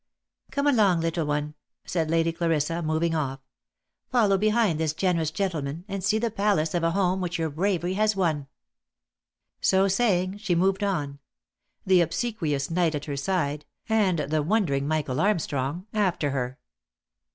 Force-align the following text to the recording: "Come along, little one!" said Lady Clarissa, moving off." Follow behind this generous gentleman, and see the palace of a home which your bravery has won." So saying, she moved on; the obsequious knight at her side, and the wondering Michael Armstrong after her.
"Come 0.51 0.65
along, 0.65 1.01
little 1.01 1.27
one!" 1.27 1.53
said 1.85 2.09
Lady 2.09 2.31
Clarissa, 2.31 2.81
moving 2.81 3.13
off." 3.13 3.39
Follow 4.11 4.35
behind 4.35 4.79
this 4.79 4.93
generous 4.93 5.29
gentleman, 5.29 5.85
and 5.87 6.03
see 6.03 6.17
the 6.17 6.31
palace 6.31 6.73
of 6.73 6.81
a 6.81 6.89
home 6.93 7.21
which 7.21 7.37
your 7.37 7.51
bravery 7.51 7.93
has 7.93 8.15
won." 8.15 8.47
So 9.59 9.87
saying, 9.87 10.39
she 10.39 10.55
moved 10.55 10.83
on; 10.83 11.19
the 11.85 12.01
obsequious 12.01 12.71
knight 12.71 12.95
at 12.95 13.05
her 13.05 13.15
side, 13.15 13.63
and 13.87 14.17
the 14.17 14.41
wondering 14.41 14.87
Michael 14.87 15.19
Armstrong 15.21 15.85
after 15.93 16.31
her. 16.31 16.57